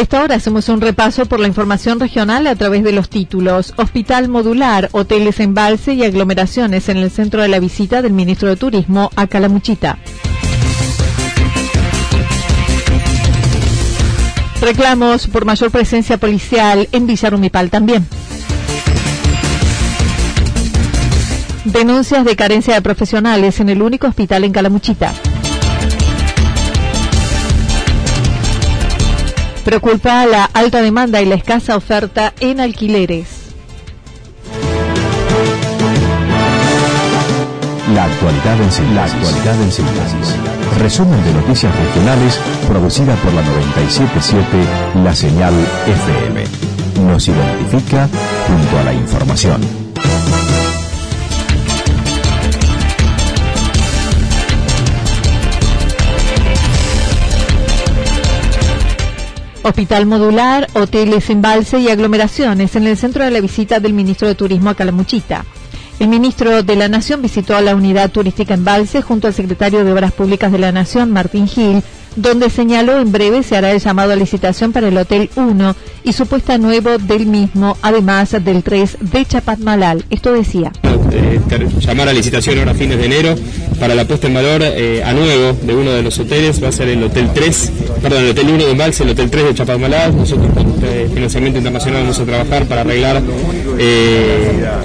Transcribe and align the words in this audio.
Esta 0.00 0.22
hora 0.22 0.36
hacemos 0.36 0.68
un 0.70 0.80
repaso 0.80 1.26
por 1.26 1.40
la 1.40 1.46
información 1.46 2.00
regional 2.00 2.46
a 2.46 2.56
través 2.56 2.82
de 2.82 2.92
los 2.92 3.10
títulos 3.10 3.74
Hospital 3.76 4.28
Modular, 4.28 4.88
Hoteles 4.92 5.40
Embalse 5.40 5.92
y 5.92 6.04
Aglomeraciones 6.04 6.88
en 6.88 6.96
el 6.96 7.10
centro 7.10 7.42
de 7.42 7.48
la 7.48 7.60
visita 7.60 8.00
del 8.00 8.14
ministro 8.14 8.48
de 8.48 8.56
Turismo 8.56 9.10
a 9.14 9.26
Calamuchita. 9.26 9.98
Reclamos 14.62 15.26
por 15.26 15.44
mayor 15.44 15.70
presencia 15.70 16.16
policial 16.16 16.88
en 16.92 17.06
Villarumipal 17.06 17.68
también. 17.68 18.06
Denuncias 21.66 22.24
de 22.24 22.36
carencia 22.36 22.72
de 22.72 22.80
profesionales 22.80 23.60
en 23.60 23.68
el 23.68 23.82
único 23.82 24.06
hospital 24.06 24.44
en 24.44 24.52
Calamuchita. 24.52 25.12
Preocupa 29.64 30.26
la 30.26 30.44
alta 30.44 30.80
demanda 30.80 31.20
y 31.20 31.26
la 31.26 31.34
escasa 31.34 31.76
oferta 31.76 32.32
en 32.40 32.60
alquileres. 32.60 33.40
La 37.94 38.04
actualidad 38.04 38.60
en 38.62 38.72
síntesis. 38.72 38.94
La 38.94 39.04
actualidad 39.04 39.62
en 39.62 39.72
síntesis. 39.72 40.36
Resumen 40.78 41.24
de 41.24 41.32
noticias 41.34 41.74
regionales 41.76 42.38
producida 42.68 43.14
por 43.16 43.32
la 43.34 43.42
977 43.42 44.46
La 45.04 45.14
Señal 45.14 45.54
FM. 45.86 46.44
Nos 47.10 47.28
identifica 47.28 48.08
junto 48.46 48.78
a 48.78 48.84
la 48.84 48.94
información. 48.94 49.60
Hospital 59.70 60.04
modular, 60.04 60.66
hoteles, 60.72 61.30
embalse 61.30 61.78
y 61.78 61.88
aglomeraciones 61.88 62.74
en 62.74 62.88
el 62.88 62.96
centro 62.96 63.24
de 63.24 63.30
la 63.30 63.40
visita 63.40 63.78
del 63.78 63.92
ministro 63.92 64.26
de 64.26 64.34
Turismo 64.34 64.68
a 64.68 64.74
Calamuchita. 64.74 65.44
El 66.00 66.08
ministro 66.08 66.64
de 66.64 66.74
la 66.74 66.88
Nación 66.88 67.22
visitó 67.22 67.58
la 67.60 67.76
unidad 67.76 68.10
turística 68.10 68.54
Embalse 68.54 69.00
junto 69.00 69.28
al 69.28 69.32
secretario 69.32 69.84
de 69.84 69.92
Obras 69.92 70.10
Públicas 70.10 70.50
de 70.50 70.58
la 70.58 70.72
Nación, 70.72 71.12
Martín 71.12 71.46
Gil, 71.46 71.84
donde 72.16 72.50
señaló 72.50 72.98
en 72.98 73.12
breve 73.12 73.42
se 73.42 73.56
hará 73.56 73.72
el 73.72 73.80
llamado 73.80 74.12
a 74.12 74.16
licitación 74.16 74.72
para 74.72 74.88
el 74.88 74.96
Hotel 74.96 75.30
1 75.36 75.76
y 76.04 76.12
su 76.12 76.26
puesta 76.26 76.58
nuevo 76.58 76.98
del 76.98 77.26
mismo, 77.26 77.76
además 77.82 78.30
del 78.44 78.62
3 78.62 78.98
de 79.00 79.24
Chapatmalal. 79.24 80.04
Esto 80.10 80.32
decía. 80.32 80.72
Eh, 81.12 81.40
llamar 81.80 82.08
a 82.08 82.12
licitación 82.12 82.58
ahora 82.58 82.72
a 82.72 82.74
fines 82.74 82.98
de 82.98 83.06
enero 83.06 83.34
para 83.78 83.94
la 83.94 84.04
puesta 84.04 84.28
en 84.28 84.34
valor 84.34 84.62
eh, 84.62 85.02
a 85.04 85.12
nuevo 85.12 85.56
de 85.60 85.74
uno 85.74 85.90
de 85.90 86.02
los 86.02 86.18
hoteles, 86.18 86.62
va 86.62 86.68
a 86.68 86.72
ser 86.72 86.88
el 86.88 87.02
Hotel 87.02 87.30
3, 87.34 87.72
perdón, 88.02 88.24
el 88.24 88.30
Hotel 88.30 88.48
1 88.48 88.64
de 88.64 88.70
Embalse, 88.70 89.02
el 89.02 89.10
Hotel 89.10 89.30
3 89.30 89.44
de 89.46 89.54
Chapatmalal. 89.54 90.16
Nosotros 90.16 90.52
con 90.54 90.74
eh, 90.84 91.08
financiamiento 91.12 91.58
internacional 91.58 92.02
vamos 92.02 92.18
a 92.18 92.24
trabajar 92.24 92.66
para 92.66 92.82
arreglar 92.82 93.22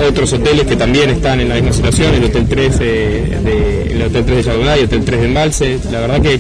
otros 0.08 0.32
hoteles 0.34 0.66
que 0.66 0.76
también 0.76 1.10
están 1.10 1.40
en 1.42 1.50
la 1.50 1.56
misma 1.56 1.74
situación, 1.74 2.14
el 2.16 2.24
Hotel 2.24 2.46
3 2.48 2.80
de, 2.80 3.92
el 3.92 4.02
Hotel 4.02 4.26
3 4.26 4.38
de 4.38 4.44
Chapatmalal 4.44 4.78
y 4.78 4.82
el 4.82 4.86
Hotel 4.86 5.06
3 5.06 5.20
de 5.20 5.26
Embalse. 5.28 5.80
La 5.92 6.00
verdad 6.00 6.22
que 6.22 6.40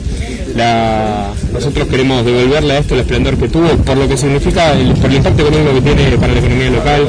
nosotros 0.55 1.87
queremos 1.87 2.25
devolverle 2.25 2.73
a 2.73 2.79
esto 2.79 2.93
el 2.93 3.01
esplendor 3.01 3.37
que 3.37 3.49
tuvo, 3.49 3.67
por 3.69 3.97
lo 3.97 4.07
que 4.07 4.17
significa, 4.17 4.73
por 5.01 5.09
el 5.09 5.17
impacto 5.17 5.41
económico 5.41 5.73
que 5.75 5.81
tiene 5.81 6.17
para 6.17 6.33
la 6.33 6.39
economía 6.39 6.69
local, 6.69 7.07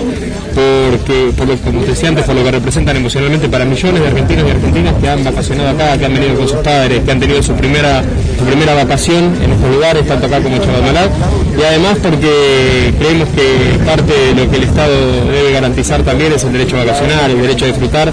porque, 0.55 1.33
como 1.65 1.83
decía 1.85 2.09
antes, 2.09 2.25
por 2.25 2.35
lo 2.35 2.43
que 2.43 2.51
representan 2.51 2.97
emocionalmente 2.97 3.49
para 3.49 3.65
millones 3.65 4.01
de 4.01 4.09
argentinos 4.09 4.45
y 4.47 4.51
argentinas 4.51 4.95
que 5.01 5.09
han 5.09 5.23
vacacionado 5.23 5.69
acá, 5.71 5.99
que 5.99 6.07
han 6.07 6.15
venido 6.15 6.35
con 6.35 6.49
sus 6.49 6.59
padres, 6.59 7.03
que 7.05 7.11
han 7.13 7.21
tenido 7.21 7.43
su 7.43 7.53
primera, 7.55 8.03
su 8.39 8.45
primera 8.45 8.75
vacación 8.75 9.37
en 9.43 9.53
estos 9.53 9.71
lugares, 9.71 10.07
tanto 10.07 10.27
acá 10.27 10.41
como 10.41 10.57
en 10.57 10.63
Chabamalá, 10.63 11.09
y 11.57 11.63
además 11.63 11.99
porque 12.03 12.95
creemos 12.99 13.29
que 13.29 13.85
parte 13.85 14.13
de 14.13 14.35
lo 14.35 14.51
que 14.51 14.57
el 14.57 14.63
Estado 14.65 15.27
debe 15.31 15.53
garantizar 15.53 16.03
también 16.03 16.33
es 16.33 16.43
el 16.43 16.53
derecho 16.53 16.77
a 16.77 16.85
vacacionar, 16.85 17.31
el 17.31 17.41
derecho 17.41 17.65
a 17.67 17.69
disfrutar. 17.69 18.13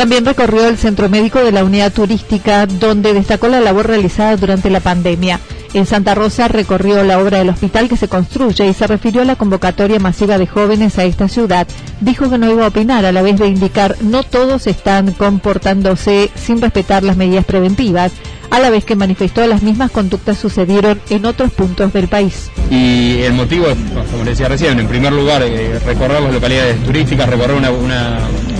También 0.00 0.24
recorrió 0.24 0.66
el 0.66 0.78
centro 0.78 1.10
médico 1.10 1.44
de 1.44 1.52
la 1.52 1.62
unidad 1.62 1.92
turística, 1.92 2.64
donde 2.64 3.12
destacó 3.12 3.48
la 3.48 3.60
labor 3.60 3.86
realizada 3.86 4.34
durante 4.38 4.70
la 4.70 4.80
pandemia. 4.80 5.40
En 5.74 5.84
Santa 5.84 6.14
Rosa 6.14 6.48
recorrió 6.48 7.04
la 7.04 7.18
obra 7.18 7.40
del 7.40 7.50
hospital 7.50 7.86
que 7.86 7.98
se 7.98 8.08
construye 8.08 8.66
y 8.66 8.72
se 8.72 8.86
refirió 8.86 9.20
a 9.20 9.26
la 9.26 9.36
convocatoria 9.36 9.98
masiva 9.98 10.38
de 10.38 10.46
jóvenes 10.46 10.98
a 10.98 11.04
esta 11.04 11.28
ciudad. 11.28 11.68
Dijo 12.00 12.30
que 12.30 12.38
no 12.38 12.50
iba 12.50 12.64
a 12.64 12.68
opinar 12.68 13.04
a 13.04 13.12
la 13.12 13.20
vez 13.20 13.38
de 13.38 13.48
indicar 13.48 13.94
no 14.00 14.22
todos 14.22 14.66
están 14.66 15.12
comportándose 15.12 16.30
sin 16.34 16.62
respetar 16.62 17.02
las 17.02 17.18
medidas 17.18 17.44
preventivas 17.44 18.10
a 18.50 18.58
la 18.58 18.70
vez 18.70 18.84
que 18.84 18.96
manifestó 18.96 19.46
las 19.46 19.62
mismas 19.62 19.90
conductas 19.90 20.38
sucedieron 20.38 21.00
en 21.08 21.24
otros 21.24 21.52
puntos 21.52 21.92
del 21.92 22.08
país. 22.08 22.50
Y 22.70 23.20
el 23.20 23.32
motivo 23.32 23.66
como 24.10 24.24
decía 24.24 24.48
recién, 24.48 24.78
en 24.78 24.88
primer 24.88 25.12
lugar, 25.12 25.42
eh, 25.42 25.78
recorrer 25.84 26.20
las 26.20 26.32
localidades 26.32 26.82
turísticas, 26.84 27.28
recorrer 27.28 27.56
una, 27.56 28.18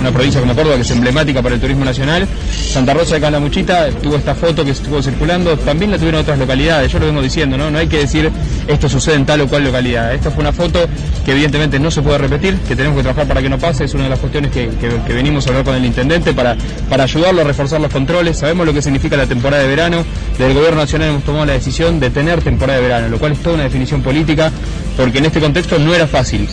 provincia 0.09 0.41
como 0.41 0.55
Córdoba, 0.55 0.77
que 0.77 0.81
es 0.81 0.91
emblemática 0.91 1.41
para 1.41 1.55
el 1.55 1.61
turismo 1.61 1.85
nacional. 1.85 2.27
Santa 2.51 2.93
Rosa 2.93 3.15
de 3.15 3.21
Calamuchita 3.21 3.89
tuvo 4.01 4.15
esta 4.15 4.33
foto 4.33 4.65
que 4.65 4.71
estuvo 4.71 5.03
circulando, 5.03 5.55
también 5.57 5.91
la 5.91 5.97
tuvieron 5.97 6.21
otras 6.21 6.39
localidades, 6.39 6.91
yo 6.91 6.97
lo 6.97 7.05
vengo 7.05 7.21
diciendo, 7.21 7.57
¿no? 7.57 7.69
No 7.69 7.77
hay 7.77 7.87
que 7.87 7.99
decir 7.99 8.31
esto 8.67 8.89
sucede 8.89 9.15
en 9.15 9.25
tal 9.25 9.41
o 9.41 9.47
cual 9.47 9.63
localidad. 9.63 10.13
Esta 10.13 10.31
fue 10.31 10.41
una 10.41 10.53
foto 10.53 10.87
que 11.23 11.33
evidentemente 11.33 11.79
no 11.79 11.91
se 11.91 12.01
puede 12.01 12.17
repetir, 12.17 12.55
que 12.67 12.75
tenemos 12.75 12.97
que 12.97 13.03
trabajar 13.03 13.27
para 13.27 13.41
que 13.41 13.49
no 13.49 13.59
pase, 13.59 13.83
es 13.83 13.93
una 13.93 14.05
de 14.05 14.09
las 14.09 14.19
cuestiones 14.19 14.51
que, 14.51 14.69
que 14.79 15.13
venimos 15.13 15.45
a 15.45 15.49
hablar 15.49 15.65
con 15.65 15.75
el 15.75 15.85
intendente 15.85 16.33
para, 16.33 16.55
para 16.89 17.03
ayudarlo 17.03 17.41
a 17.41 17.43
reforzar 17.43 17.79
los 17.79 17.91
controles. 17.91 18.39
Sabemos 18.39 18.65
lo 18.65 18.73
que 18.73 18.81
significa 18.81 19.15
la 19.17 19.27
temporada 19.27 19.61
de 19.61 19.69
verano 19.69 20.05
del 20.37 20.53
Gobierno 20.53 20.81
Nacional 20.81 21.09
hemos 21.09 21.23
tomado 21.23 21.45
la 21.45 21.53
decisión 21.53 21.99
de 21.99 22.09
tener 22.09 22.41
temporada 22.41 22.79
de 22.79 22.87
verano, 22.87 23.09
lo 23.09 23.19
cual 23.19 23.33
es 23.33 23.39
toda 23.39 23.55
una 23.55 23.63
definición 23.63 24.01
política, 24.01 24.51
porque 24.97 25.19
en 25.19 25.25
este 25.25 25.39
contexto 25.39 25.77
no 25.79 25.93
era 25.93 26.07
fácil. 26.07 26.47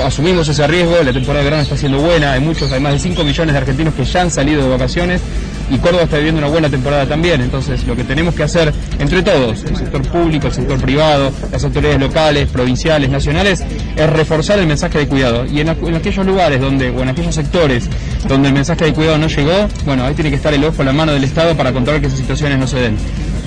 Asumimos 0.00 0.48
ese 0.48 0.66
riesgo, 0.66 1.02
la 1.02 1.12
temporada 1.12 1.40
de 1.40 1.44
verano 1.44 1.62
está 1.62 1.76
siendo 1.76 1.98
buena, 1.98 2.32
hay 2.32 2.40
muchos, 2.40 2.72
hay 2.72 2.80
más 2.80 2.94
de 2.94 2.98
5 2.98 3.24
millones 3.24 3.52
de 3.52 3.58
argentinos 3.58 3.92
que 3.94 4.04
ya 4.04 4.22
han 4.22 4.30
salido 4.30 4.62
de 4.62 4.68
vacaciones 4.70 5.20
y 5.70 5.78
Córdoba 5.78 6.04
está 6.04 6.16
viviendo 6.16 6.38
una 6.38 6.48
buena 6.48 6.68
temporada 6.68 7.06
también. 7.06 7.40
Entonces, 7.40 7.86
lo 7.86 7.96
que 7.96 8.04
tenemos 8.04 8.34
que 8.34 8.42
hacer 8.42 8.72
entre 8.98 9.22
todos, 9.22 9.64
el 9.64 9.76
sector 9.76 10.02
público, 10.02 10.48
el 10.48 10.52
sector 10.52 10.78
privado, 10.80 11.32
las 11.50 11.64
autoridades 11.64 12.00
locales, 12.00 12.48
provinciales, 12.48 13.10
nacionales, 13.10 13.64
es 13.96 14.10
reforzar 14.10 14.58
el 14.58 14.66
mensaje 14.66 14.98
de 14.98 15.08
cuidado. 15.08 15.46
Y 15.46 15.60
en, 15.60 15.68
aquellos 15.68 16.26
lugares 16.26 16.60
donde, 16.60 16.90
o 16.90 17.02
en 17.02 17.08
aquellos 17.08 17.34
sectores 17.34 17.88
donde 18.28 18.48
el 18.48 18.54
mensaje 18.54 18.84
de 18.86 18.92
cuidado 18.92 19.18
no 19.18 19.28
llegó, 19.28 19.68
bueno, 19.84 20.04
ahí 20.04 20.14
tiene 20.14 20.30
que 20.30 20.36
estar 20.36 20.52
el 20.52 20.64
ojo, 20.64 20.82
la 20.82 20.92
mano 20.92 21.12
del 21.12 21.24
Estado 21.24 21.56
para 21.56 21.72
controlar 21.72 22.00
que 22.00 22.08
esas 22.08 22.18
situaciones 22.18 22.58
no 22.58 22.66
se 22.66 22.78
den. 22.78 22.96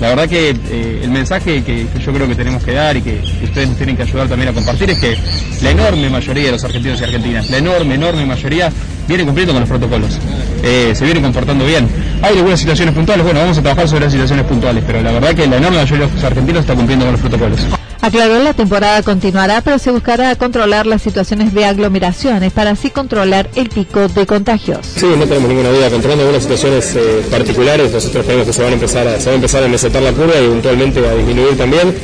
La 0.00 0.10
verdad 0.10 0.28
que 0.28 0.50
eh, 0.50 1.00
el 1.02 1.10
mensaje 1.10 1.62
que, 1.64 1.86
yo 2.04 2.12
creo 2.12 2.28
que 2.28 2.34
tenemos 2.34 2.62
que 2.62 2.72
dar 2.72 2.96
y 2.96 3.02
que, 3.02 3.20
ustedes 3.42 3.68
nos 3.68 3.76
tienen 3.76 3.96
que 3.96 4.02
ayudar 4.02 4.28
también 4.28 4.50
a 4.50 4.52
compartir 4.52 4.90
es 4.90 4.98
que 4.98 5.16
la 5.62 5.70
enorme 5.70 6.10
mayoría 6.10 6.46
de 6.46 6.52
los 6.52 6.64
argentinos 6.64 7.00
y 7.00 7.04
argentinas, 7.04 7.48
la 7.48 7.58
enorme, 7.58 7.94
enorme 7.94 8.26
mayoría, 8.26 8.70
viene 9.08 9.24
cumpliendo 9.24 9.54
con 9.54 9.60
los 9.60 9.68
protocolos. 9.68 10.18
Eh, 10.62 10.92
se 10.94 11.04
viene 11.04 11.22
comportando 11.22 11.64
bien. 11.64 11.88
Hay 12.22 12.36
algunas 12.36 12.60
situaciones 12.60 12.94
puntuales, 12.94 13.24
bueno, 13.24 13.40
vamos 13.40 13.56
a 13.56 13.62
trabajar 13.62 13.88
sobre 13.88 14.04
las 14.04 14.12
situaciones 14.12 14.44
puntuales, 14.44 14.84
pero 14.86 15.00
la 15.00 15.12
verdad 15.12 15.34
que 15.34 15.46
la 15.46 15.56
enorme 15.56 15.78
mayoría 15.78 16.06
de 16.06 16.12
los 16.12 16.24
argentinos 16.24 16.60
está 16.60 16.74
cumpliendo 16.74 17.06
con 17.06 17.12
los 17.12 17.20
protocolos. 17.20 17.60
Aclaró, 18.00 18.42
la 18.42 18.54
temporada 18.54 19.02
continuará, 19.02 19.60
pero 19.62 19.78
se 19.78 19.90
buscará 19.90 20.34
controlar 20.36 20.86
las 20.86 21.02
situaciones 21.02 21.52
de 21.54 21.64
aglomeraciones 21.64 22.52
para 22.52 22.70
así 22.70 22.90
controlar 22.90 23.48
el 23.54 23.68
pico 23.68 24.08
de 24.08 24.26
contagios. 24.26 24.86
Sí, 24.86 25.06
no 25.18 25.26
tenemos 25.26 25.48
ninguna 25.48 25.70
duda. 25.70 25.90
Controlando 25.90 26.22
algunas 26.24 26.42
situaciones 26.42 26.94
eh, 26.94 27.26
particulares, 27.30 27.92
nosotros 27.92 28.24
creemos 28.24 28.46
que 28.46 28.52
se, 28.52 28.62
van 28.62 28.72
a 28.72 28.74
empezar 28.74 29.06
a, 29.06 29.18
se 29.18 29.26
va 29.26 29.32
a 29.32 29.36
empezar 29.36 29.64
a 29.64 29.68
mesetar 29.68 30.02
la 30.02 30.12
curva 30.12 30.34
y 30.40 30.44
eventualmente 30.44 31.06
a 31.06 31.14
disminuir 31.14 31.56
también. 31.56 31.94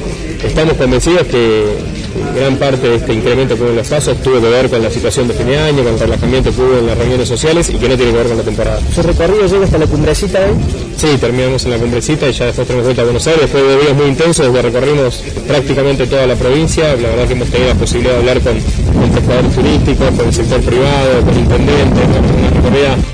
Estamos 0.42 0.74
convencidos 0.74 1.26
que 1.26 1.91
gran 2.34 2.56
parte 2.56 2.88
de 2.88 2.96
este 2.96 3.12
incremento 3.12 3.56
que 3.56 3.62
hubo 3.62 3.70
en 3.70 3.76
los 3.76 3.88
casos 3.88 4.16
tuvo 4.22 4.40
que 4.40 4.48
ver 4.48 4.68
con 4.68 4.82
la 4.82 4.90
situación 4.90 5.28
de 5.28 5.34
fin 5.34 5.46
de 5.46 5.58
año, 5.58 5.82
con 5.82 5.94
el 5.94 5.98
relajamiento 5.98 6.54
que 6.54 6.60
hubo 6.60 6.78
en 6.78 6.86
las 6.86 6.98
reuniones 6.98 7.28
sociales 7.28 7.68
y 7.70 7.74
que 7.74 7.88
no 7.88 7.96
tiene 7.96 8.12
que 8.12 8.18
ver 8.18 8.28
con 8.28 8.36
la 8.36 8.42
temporada. 8.42 8.80
¿Su 8.94 9.02
recorrido 9.02 9.46
llega 9.46 9.64
hasta 9.64 9.78
la 9.78 9.86
cumbrecita 9.86 10.40
hoy? 10.40 10.54
Sí, 10.96 11.18
terminamos 11.18 11.64
en 11.64 11.70
la 11.72 11.78
cumbrecita 11.78 12.28
y 12.28 12.32
ya 12.32 12.46
después 12.46 12.66
tenemos 12.66 12.86
vuelta 12.86 13.02
a 13.02 13.04
Buenos 13.04 13.26
Aires. 13.26 13.42
Después 13.42 13.64
de 13.64 13.76
días 13.78 13.96
muy 13.96 14.06
intensos, 14.06 14.46
donde 14.46 14.62
recorrimos 14.62 15.22
prácticamente 15.46 16.06
toda 16.06 16.26
la 16.26 16.36
provincia. 16.36 16.94
La 16.96 17.08
verdad 17.08 17.26
que 17.26 17.32
hemos 17.32 17.48
tenido 17.48 17.68
la 17.72 17.78
posibilidad 17.78 18.12
de 18.12 18.18
hablar 18.18 18.40
con, 18.40 18.54
con 18.60 19.10
prestadores 19.10 19.54
turísticos, 19.54 20.10
con 20.16 20.26
el 20.26 20.34
sector 20.34 20.60
privado, 20.60 21.20
con 21.24 21.38
intendentes, 21.38 22.04
con 22.04 22.38
una 22.38 22.50
recorrida 22.50 23.11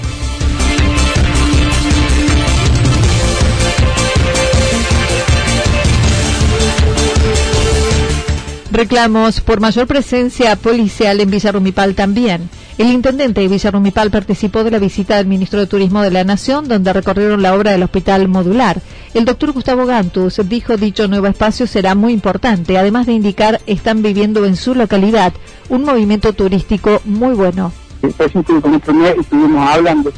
Reclamos 8.79 9.41
por 9.41 9.59
mayor 9.59 9.89
presencia 9.89 10.55
policial 10.55 11.21
en 11.21 11.29
Villarrumipal 11.33 11.97
también. 11.97 12.49
El 12.79 12.87
intendente 12.93 13.41
de 13.41 13.49
Villarrumipal 13.49 14.13
participó 14.13 14.63
de 14.63 14.71
la 14.71 14.79
visita 14.79 15.17
del 15.17 15.27
ministro 15.27 15.59
de 15.59 15.67
Turismo 15.67 16.01
de 16.01 16.13
la 16.13 16.23
Nación, 16.23 16.69
donde 16.69 16.93
recorrieron 16.93 17.43
la 17.43 17.57
obra 17.57 17.73
del 17.73 17.83
hospital 17.83 18.29
modular. 18.29 18.81
El 19.15 19.25
doctor 19.25 19.51
Gustavo 19.51 19.85
Gantus 19.85 20.41
dijo 20.49 20.77
dicho 20.77 21.09
nuevo 21.09 21.27
espacio 21.27 21.67
será 21.67 21.97
muy 21.97 22.13
importante, 22.13 22.79
además 22.79 23.07
de 23.07 23.15
indicar 23.15 23.61
están 23.67 24.01
viviendo 24.01 24.45
en 24.45 24.55
su 24.55 24.77
localidad 24.77 25.33
un 25.69 25.83
movimiento 25.83 26.33
turístico 26.33 27.03
muy 27.05 27.35
bueno. 27.35 27.73
estuvimos 28.01 29.71
hablando 29.71 30.13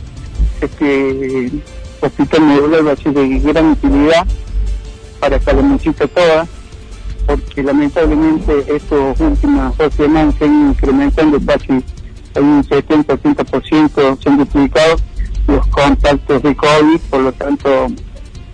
este 0.61 1.51
hospital 2.03 2.41
modular 2.43 2.87
va 2.89 2.93
a 2.93 2.97
ser 2.97 3.15
de 3.15 3.39
gran 3.39 3.71
utilidad 3.71 4.27
para 5.19 5.39
Calamuchita 5.39 6.07
toda 6.09 6.47
porque 7.31 7.63
lamentablemente 7.63 8.65
estos 8.75 9.21
últimas 9.21 9.77
dos 9.77 9.95
semanas 9.95 10.35
se 10.39 10.45
han 10.45 10.71
incrementando 10.71 11.39
casi 11.47 11.73
un 12.37 12.65
70-80% 12.65 14.19
se 14.23 14.29
han 14.29 14.39
duplicado 14.39 14.97
los 15.47 15.67
contactos 15.69 16.43
de 16.43 16.57
COVID, 16.57 17.01
por 17.11 17.21
lo 17.21 17.33
tanto 17.33 17.87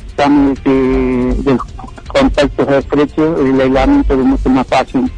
estamos 0.07 0.63
de, 0.65 1.37
los 1.45 1.63
contactos 2.09 2.69
estrechos, 2.69 3.41
el 3.41 3.61
aislamiento 3.61 4.17
de 4.17 4.23
mucho 4.23 4.49
más 4.49 4.67
fácil. 4.67 5.11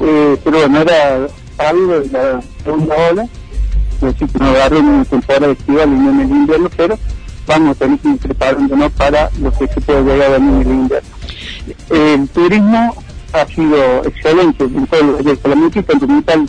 Eh, 0.00 0.38
pero 0.42 0.58
bueno, 0.60 0.80
era 0.80 1.26
algo 1.58 2.00
de 2.00 2.08
la 2.10 2.42
segunda 2.64 2.94
ola, 3.10 3.28
así 4.02 4.26
que 4.26 4.38
nos 4.38 4.48
agarró 4.56 4.78
en 4.78 4.86
una 4.86 5.04
temporada 5.04 5.52
estival 5.52 5.88
y 5.88 5.96
no 5.96 6.10
en 6.10 6.20
el 6.20 6.30
invierno, 6.30 6.70
pero 6.76 6.98
vamos 7.46 7.76
a 7.76 7.78
tener 7.78 7.98
que 7.98 8.08
ir 8.08 8.18
preparándonos 8.18 8.92
para 8.92 9.30
lo 9.40 9.52
que 9.52 9.66
se 9.68 9.80
puede 9.82 10.02
llegar 10.02 10.32
a 10.32 10.36
en 10.36 10.60
el 10.60 10.66
invierno. 10.66 11.21
El 11.90 12.28
turismo 12.28 12.94
ha 13.32 13.46
sido 13.46 14.04
excelente 14.04 14.64
en 14.64 14.86
todos 14.86 15.04
los 15.04 15.24
de 15.24 15.38
la 15.48 15.54
en 15.54 15.72
total 15.82 16.48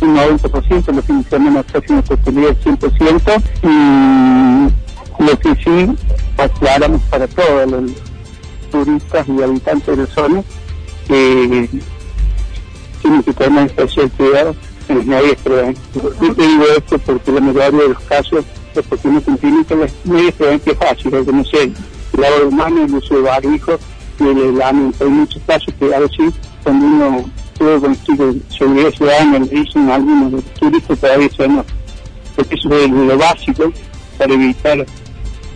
un 0.00 0.16
90%, 0.16 0.94
los 0.94 1.04
fines 1.04 1.24
de 1.24 1.30
semana 1.30 1.64
casi 1.64 1.92
una 1.92 2.00
hostelía 2.08 2.46
del 2.46 2.60
100%, 2.60 3.42
y 3.62 5.22
lo 5.22 5.38
que 5.40 5.54
sí 5.56 5.96
aclaramos 6.36 7.02
para 7.10 7.26
todos 7.26 7.70
los 7.70 7.90
turistas 8.70 9.26
y 9.28 9.42
habitantes 9.42 9.96
de 9.96 10.02
la 10.02 10.06
zona 10.08 10.42
que 11.08 11.68
tienen 13.02 13.22
que 13.22 13.32
tener 13.32 13.66
especial 13.66 14.10
cuidado 14.12 14.54
en 14.88 14.98
las 14.98 15.06
medidas. 15.06 15.76
Yo 15.94 16.34
te 16.34 16.46
digo 16.46 16.64
esto 16.76 16.98
porque 16.98 17.32
la 17.32 17.40
mayoría 17.40 17.70
de 17.70 17.88
los 17.88 18.00
casos 18.00 18.44
es 18.74 18.86
porque 18.86 19.08
no 19.08 19.20
cumplen 19.20 19.64
con 19.64 19.80
las 19.80 19.92
medidas 20.04 20.34
preventivas 20.34 20.78
fáciles, 20.78 21.26
como 21.26 21.44
sé, 21.44 21.62
el 21.64 21.72
de 22.12 22.56
manos, 22.56 22.88
el 22.88 22.94
uso 22.94 23.14
de 23.16 23.22
barbijos, 23.22 23.80
el 24.20 24.62
Hay 24.62 25.08
muchos 25.08 25.42
casos 25.46 25.72
que 25.78 25.94
a 25.94 26.00
veces 26.00 26.34
cuando 26.62 26.86
uno 26.86 27.30
puede 27.58 27.80
conseguir 27.80 28.42
seguridad 28.56 28.90
ciudadana, 28.90 29.38
le 29.38 29.46
dicen 29.46 29.90
a 29.90 29.96
algunos 29.96 30.44
turistas 30.58 30.98
todavía 30.98 31.28
no. 31.48 31.64
Porque 32.36 32.54
eso 32.54 32.78
es 32.78 32.90
lo 32.90 33.18
básico 33.18 33.72
para 34.16 34.32
evitar 34.32 34.78
eh, 34.80 34.86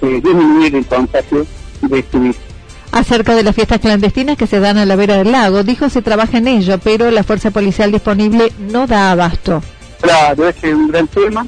disminuir 0.00 0.74
el 0.74 0.86
contagio 0.86 1.46
de 1.82 2.02
turistas. 2.04 2.44
Acerca 2.92 3.34
de 3.34 3.42
las 3.42 3.54
fiestas 3.54 3.80
clandestinas 3.80 4.36
que 4.36 4.46
se 4.46 4.60
dan 4.60 4.76
a 4.76 4.84
la 4.84 4.96
vera 4.96 5.16
del 5.16 5.32
lago, 5.32 5.62
dijo 5.62 5.88
se 5.88 6.02
trabaja 6.02 6.38
en 6.38 6.48
ello, 6.48 6.78
pero 6.78 7.10
la 7.10 7.24
fuerza 7.24 7.50
policial 7.50 7.90
disponible 7.90 8.52
no 8.58 8.86
da 8.86 9.12
abasto. 9.12 9.62
Claro, 10.00 10.48
ese 10.48 10.68
es 10.68 10.74
un 10.74 10.88
gran 10.88 11.06
tema 11.06 11.46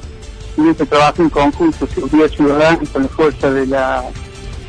y 0.57 0.73
se 0.73 0.85
trabaja 0.85 1.21
en 1.21 1.29
conjunto, 1.29 1.85
seguridad 1.87 2.29
ciudadana 2.29 2.79
con 2.91 3.03
la 3.03 3.09
fuerza 3.09 3.51
de 3.51 3.67
la 3.67 4.03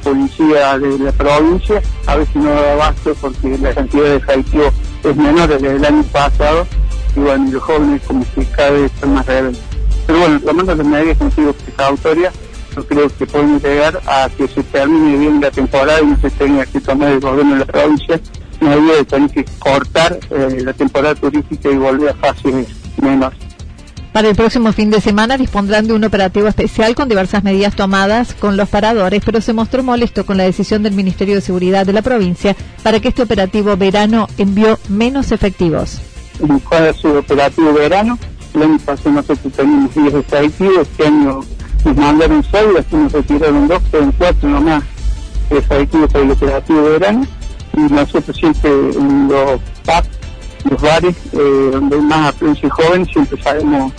policía 0.07 0.79
de 0.79 0.99
la 1.01 1.11
provincia, 1.11 1.83
a 2.07 2.15
veces 2.15 2.37
no 2.37 2.45
da 2.45 2.73
abasto 2.75 3.13
porque 3.21 3.59
la 3.59 3.75
cantidad 3.75 4.05
de 4.05 4.17
efectivos 4.17 4.73
es 5.03 5.17
menor 5.17 5.49
desde 5.49 5.75
el 5.75 5.85
año 5.85 6.05
pasado 6.13 6.65
y 7.17 7.21
bueno, 7.21 7.51
los 7.51 7.63
jóvenes 7.63 8.03
como 8.07 8.25
que 8.33 8.45
cada 8.45 8.71
vez 8.71 8.93
están 8.93 9.15
más 9.15 9.27
rebeldes. 9.27 9.63
Pero 10.07 10.21
bueno, 10.21 10.41
tomando 10.41 10.75
las 10.77 10.87
medidas 10.87 11.19
consigo 11.19 11.53
precautorias, 11.53 12.33
yo 12.77 12.87
creo 12.87 13.09
que 13.09 13.27
podemos 13.27 13.61
llegar 13.61 14.01
a 14.07 14.29
que 14.37 14.47
se 14.47 14.63
termine 14.63 15.19
bien 15.19 15.41
la 15.41 15.51
temporada 15.51 16.01
y 16.01 16.07
no 16.07 16.17
se 16.21 16.31
tenga 16.31 16.65
que 16.67 16.81
tomar 16.81 17.09
el 17.11 17.21
gobierno 17.21 17.55
de 17.55 17.59
la 17.61 17.67
provincia 17.67 18.21
medida 18.61 18.97
de 18.97 19.05
tener 19.05 19.31
que 19.31 19.45
cortar 19.59 20.19
eh, 20.31 20.63
la 20.63 20.73
temporada 20.73 21.15
turística 21.15 21.69
y 21.69 21.77
volver 21.77 22.11
a 22.11 22.15
fases 22.15 22.69
menores. 23.03 23.46
Para 24.17 24.31
el 24.31 24.35
próximo 24.35 24.73
fin 24.73 24.91
de 24.91 25.03
semana 25.03 25.37
dispondrán 25.37 25.87
de 25.87 25.93
un 25.93 26.03
operativo 26.03 26.49
especial 26.49 26.95
con 26.95 27.07
diversas 27.07 27.45
medidas 27.45 27.77
tomadas 27.77 28.33
con 28.33 28.57
los 28.57 28.67
paradores, 28.67 29.21
pero 29.23 29.43
se 29.43 29.53
mostró 29.53 29.83
molesto 29.83 30.25
con 30.25 30.39
la 30.39 30.45
decisión 30.45 30.83
del 30.83 30.95
Ministerio 30.95 31.35
de 31.35 31.43
Seguridad 31.43 31.85
de 31.85 31.93
la 31.93 32.01
provincia 32.01 32.57
para 32.83 32.99
que 32.99 33.09
este 33.09 33.21
operativo 33.21 33.77
verano 33.77 34.27
envió 34.39 34.79
menos 34.89 35.33
efectivos. 35.33 36.01
¿Cuál 36.67 36.87
es 36.87 36.97
su 36.97 37.09
operativo 37.09 37.75
verano? 37.75 38.19
El 38.55 38.63
año 38.63 38.79
pasado 38.79 39.11
nosotros 39.11 39.53
teníamos 39.53 39.95
10 39.95 40.15
efectivos, 40.15 40.89
este 40.89 41.07
año 41.09 41.41
nos 41.85 41.97
mandaron 41.99 42.43
6, 42.43 42.65
así 42.79 42.97
nos 42.97 43.13
retiraron 43.13 43.69
2, 43.69 43.83
quedan 43.91 44.13
4 44.13 44.49
nomás 44.49 44.83
efectivos 45.51 46.11
para 46.11 46.25
el 46.25 46.31
operativo 46.31 46.83
verano. 46.85 47.27
Y 47.77 47.81
nosotros 47.93 48.35
siempre 48.35 48.71
en 48.71 49.29
los 49.29 49.61
PAC 49.85 50.07
los 50.71 50.81
bares 50.81 51.15
eh, 51.33 51.71
donde 51.73 51.97
hay 51.97 52.03
más 52.03 52.29
afluencia 52.31 52.71
joven 52.71 53.07
siempre 53.07 53.41
sabemos 53.43 53.93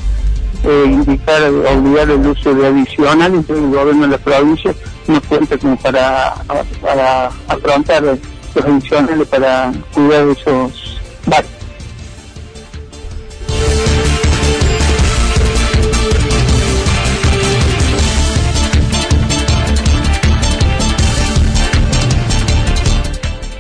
eh, 0.64 0.84
indicar, 0.86 1.44
obligar 1.44 2.10
el 2.10 2.26
uso 2.28 2.54
de 2.54 2.68
adicional, 2.68 3.34
entonces 3.34 3.66
el 3.66 3.72
gobierno 3.72 4.02
de 4.04 4.08
la 4.08 4.18
provincia 4.18 4.76
no 5.08 5.22
cuenta 5.22 5.58
como 5.58 5.78
para, 5.78 6.36
para 6.82 7.28
afrontar 7.48 8.04
los 8.04 8.20
adicionales 8.66 9.28
para 9.28 9.72
cuidar 9.94 10.28
esos 10.30 11.00
bares. 11.26 11.57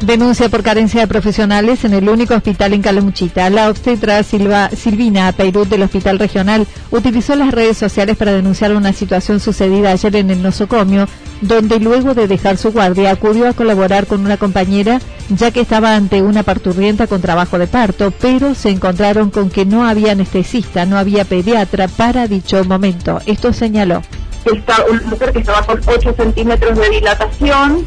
Denuncia 0.07 0.47
por 0.47 0.63
carencia 0.63 1.01
de 1.01 1.07
profesionales 1.07 1.83
en 1.83 1.93
el 1.93 2.07
único 2.07 2.33
hospital 2.33 2.71
en 2.71 2.81
Calamuchita. 2.81 3.49
La 3.49 3.69
obstetra 3.69 4.23
Silva, 4.23 4.69
Silvina 4.69 5.29
Peirut 5.33 5.67
del 5.67 5.83
Hospital 5.83 6.17
Regional 6.17 6.65
utilizó 6.91 7.35
las 7.35 7.51
redes 7.51 7.77
sociales 7.77 8.15
para 8.15 8.31
denunciar 8.31 8.73
una 8.73 8.93
situación 8.93 9.41
sucedida 9.41 9.91
ayer 9.91 10.15
en 10.15 10.31
el 10.31 10.41
nosocomio, 10.41 11.09
donde 11.41 11.81
luego 11.81 12.13
de 12.13 12.29
dejar 12.29 12.55
su 12.55 12.71
guardia 12.71 13.11
acudió 13.11 13.49
a 13.49 13.53
colaborar 13.53 14.07
con 14.07 14.21
una 14.21 14.37
compañera 14.37 15.01
ya 15.27 15.51
que 15.51 15.59
estaba 15.59 15.93
ante 15.93 16.21
una 16.21 16.43
parturrienta 16.43 17.07
con 17.07 17.19
trabajo 17.19 17.59
de 17.59 17.67
parto, 17.67 18.11
pero 18.11 18.55
se 18.55 18.69
encontraron 18.69 19.29
con 19.29 19.49
que 19.49 19.65
no 19.65 19.85
había 19.85 20.13
anestesista, 20.13 20.85
no 20.85 20.97
había 20.97 21.25
pediatra 21.25 21.89
para 21.89 22.29
dicho 22.29 22.63
momento. 22.63 23.19
Esto 23.25 23.51
señaló. 23.51 24.01
Está 24.45 24.85
una 24.89 25.01
mujer 25.01 25.33
que 25.33 25.39
estaba 25.39 25.63
con 25.63 25.81
8 25.85 26.13
centímetros 26.15 26.77
de 26.79 26.89
dilatación 26.91 27.85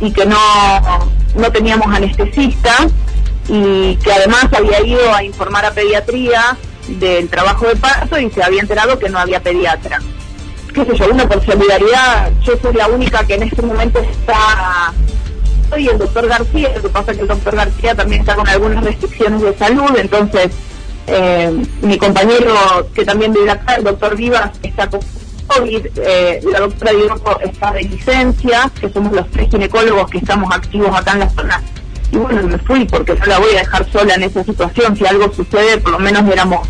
y 0.00 0.12
que 0.12 0.26
no, 0.26 0.38
no 1.36 1.52
teníamos 1.52 1.94
anestesista 1.94 2.86
y 3.48 3.96
que 3.96 4.12
además 4.12 4.46
había 4.56 4.80
ido 4.86 5.12
a 5.14 5.22
informar 5.22 5.64
a 5.64 5.72
pediatría 5.72 6.56
del 6.88 7.28
trabajo 7.28 7.66
de 7.66 7.76
parto 7.76 8.18
y 8.18 8.30
se 8.30 8.42
había 8.42 8.60
enterado 8.60 8.98
que 8.98 9.08
no 9.08 9.18
había 9.18 9.42
pediatra. 9.42 10.00
Qué 10.74 10.84
sé 10.84 10.96
yo, 10.96 11.08
uno 11.10 11.28
por 11.28 11.44
solidaridad, 11.44 12.30
yo 12.42 12.54
soy 12.62 12.74
la 12.74 12.86
única 12.86 13.24
que 13.24 13.34
en 13.34 13.42
este 13.42 13.62
momento 13.62 13.98
está 13.98 14.92
y 15.76 15.88
el 15.88 15.98
doctor 15.98 16.26
García, 16.26 16.72
lo 16.74 16.82
que 16.82 16.88
pasa 16.88 17.10
es 17.12 17.16
que 17.18 17.22
el 17.22 17.28
doctor 17.28 17.54
García 17.54 17.94
también 17.94 18.22
está 18.22 18.34
con 18.34 18.48
algunas 18.48 18.82
restricciones 18.82 19.40
de 19.40 19.56
salud, 19.56 19.90
entonces 19.96 20.50
eh, 21.06 21.64
mi 21.82 21.96
compañero 21.96 22.88
que 22.94 23.04
también 23.04 23.32
vive 23.32 23.50
acá, 23.50 23.74
el 23.74 23.84
doctor 23.84 24.16
Vivas, 24.16 24.50
está 24.62 24.88
con 24.88 25.00
COVID, 25.50 25.86
eh, 25.96 26.40
la 26.52 26.60
doctora 26.60 26.92
Diego 26.92 27.40
está 27.42 27.72
de 27.72 27.82
licencia, 27.82 28.70
que 28.80 28.88
somos 28.88 29.12
los 29.12 29.28
tres 29.30 29.50
ginecólogos 29.50 30.08
que 30.10 30.18
estamos 30.18 30.54
activos 30.54 30.96
acá 30.96 31.12
en 31.12 31.20
la 31.20 31.30
zona. 31.30 31.62
Y 32.12 32.16
bueno, 32.16 32.42
me 32.42 32.58
fui 32.58 32.84
porque 32.84 33.14
no 33.14 33.26
la 33.26 33.38
voy 33.38 33.54
a 33.54 33.58
dejar 33.58 33.90
sola 33.90 34.14
en 34.14 34.22
esa 34.22 34.44
situación. 34.44 34.96
Si 34.96 35.06
algo 35.06 35.32
sucede, 35.32 35.78
por 35.78 35.92
lo 35.92 35.98
menos 35.98 36.28
éramos 36.30 36.68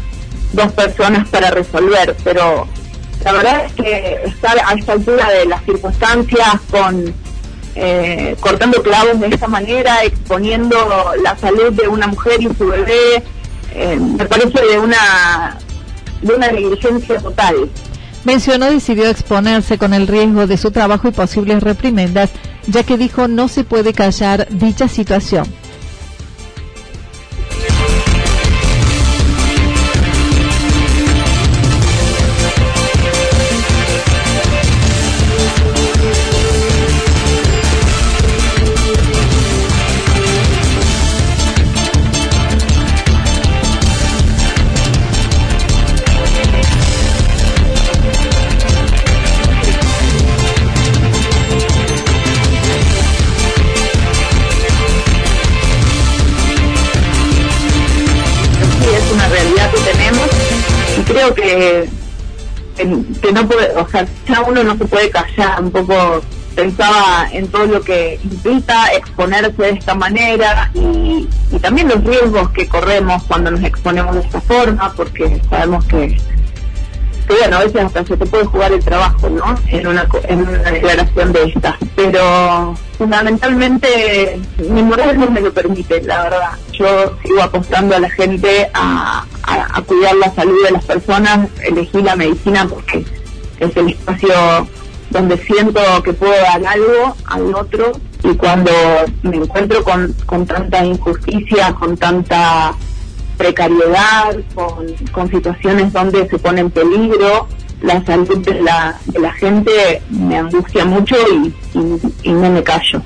dos 0.52 0.72
personas 0.72 1.28
para 1.28 1.50
resolver. 1.50 2.16
Pero 2.25 2.66
la 3.25 3.32
verdad 3.32 3.66
es 3.66 3.72
que 3.72 4.22
estar 4.25 4.58
a 4.64 4.75
esta 4.75 4.92
altura 4.92 5.30
de 5.30 5.46
las 5.46 5.62
circunstancias 5.64 6.60
con 6.70 7.14
eh, 7.75 8.37
cortando 8.40 8.82
clavos 8.82 9.20
de 9.20 9.28
esta 9.28 9.46
manera, 9.46 10.04
exponiendo 10.04 11.12
la 11.22 11.37
salud 11.37 11.72
de 11.72 11.88
una 11.88 12.06
mujer 12.06 12.42
y 12.42 12.49
su 12.54 12.66
bebé, 12.66 13.22
eh, 13.75 13.96
me 13.96 14.25
parece 14.25 14.60
de 14.62 14.78
una 14.78 15.58
de 16.22 16.34
una 16.34 16.50
negligencia 16.50 17.18
total. 17.18 17.70
Mencionó 18.24 18.70
decidió 18.70 19.08
exponerse 19.08 19.78
con 19.78 19.94
el 19.94 20.06
riesgo 20.06 20.46
de 20.46 20.58
su 20.58 20.70
trabajo 20.70 21.08
y 21.08 21.12
posibles 21.12 21.62
reprimendas, 21.62 22.30
ya 22.66 22.82
que 22.82 22.98
dijo 22.98 23.28
no 23.28 23.48
se 23.48 23.64
puede 23.64 23.94
callar 23.94 24.46
dicha 24.50 24.88
situación. 24.88 25.44
No 63.32 63.46
puede, 63.46 63.75
o 63.76 63.88
sea, 63.88 64.06
ya 64.28 64.42
uno 64.42 64.62
no 64.62 64.76
se 64.76 64.84
puede 64.84 65.10
callar, 65.10 65.62
un 65.62 65.70
poco 65.70 66.20
pensaba 66.54 67.28
en 67.32 67.46
todo 67.49 67.66
lo 67.66 67.80
que 67.80 68.18
implica 68.22 68.92
exponerse 68.94 69.62
de 69.62 69.70
esta 69.70 69.94
manera 69.94 70.70
y, 70.75 71.28
y 71.52 71.58
también 71.60 71.88
los 71.88 72.02
riesgos 72.02 72.50
que 72.50 72.66
corremos 72.66 73.22
cuando 73.25 73.50
nos 73.50 73.62
exponemos 73.62 74.14
de 74.16 74.22
esta 74.22 74.40
forma, 74.40 74.92
porque 74.94 75.40
sabemos 75.49 75.84
que 75.87 76.18
bueno, 77.38 77.58
a 77.58 77.60
veces 77.60 77.82
hasta 77.82 78.04
se 78.04 78.16
te 78.16 78.26
puede 78.26 78.44
jugar 78.44 78.72
el 78.72 78.84
trabajo, 78.84 79.30
¿no? 79.30 79.56
En 79.68 79.87
una, 79.87 80.06
en 80.25 80.40
una 80.40 80.70
declaración 80.70 81.32
de 81.32 81.44
estas. 81.44 81.76
Pero 81.94 82.75
fundamentalmente 82.99 84.40
mi 84.68 84.82
moral 84.82 85.18
no 85.18 85.30
me 85.30 85.40
lo 85.40 85.52
permite, 85.52 86.02
la 86.02 86.25
verdad. 86.25 86.50
Yo 86.72 87.16
sigo 87.22 87.42
apostando 87.42 87.94
a 87.94 88.00
la 88.00 88.10
gente 88.10 88.68
a, 88.75 89.25
a, 89.44 89.82
cuidar 89.82 90.16
la 90.16 90.34
salud 90.34 90.64
de 90.64 90.72
las 90.72 90.84
personas, 90.84 91.49
elegí 91.62 92.02
la 92.02 92.16
medicina 92.16 92.66
porque 92.68 93.04
es 93.60 93.76
el 93.76 93.90
espacio 93.90 94.34
donde 95.10 95.36
siento 95.38 95.80
que 96.02 96.12
puedo 96.12 96.32
dar 96.32 96.64
algo 96.66 97.16
al 97.26 97.54
otro 97.54 97.92
y 98.22 98.34
cuando 98.34 98.70
me 99.22 99.36
encuentro 99.36 99.82
con, 99.82 100.12
con 100.26 100.46
tanta 100.46 100.84
injusticia, 100.84 101.72
con 101.74 101.96
tanta 101.96 102.74
precariedad, 103.36 104.36
con, 104.54 104.86
con 105.12 105.30
situaciones 105.30 105.92
donde 105.92 106.28
se 106.28 106.38
pone 106.38 106.60
en 106.60 106.70
peligro 106.70 107.48
la 107.82 108.04
salud 108.04 108.38
de 108.44 108.60
la, 108.60 108.98
de 109.06 109.20
la 109.20 109.32
gente, 109.32 110.02
me 110.10 110.36
angustia 110.36 110.84
mucho 110.84 111.16
y, 111.32 111.54
y, 112.22 112.32
no 112.32 112.50
me 112.50 112.62
callo. 112.62 113.02